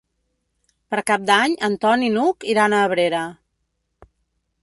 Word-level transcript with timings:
Per 0.93 1.01
Cap 1.11 1.27
d'Any 1.31 1.53
en 1.67 1.75
Ton 1.83 2.07
i 2.07 2.09
n'Hug 2.15 2.47
iran 2.55 2.77
a 2.77 2.81
Abrera. 2.87 3.23